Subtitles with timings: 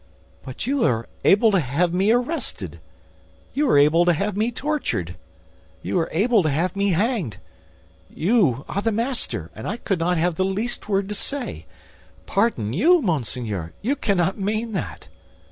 [0.41, 2.79] "But you are able to have me arrested,
[3.53, 5.15] you are able to have me tortured,
[5.83, 7.37] you are able to have me hanged;
[8.09, 11.67] you are the master, and I could not have the least word to say.
[12.25, 13.73] Pardon you, monseigneur!
[13.83, 15.07] You cannot mean that!"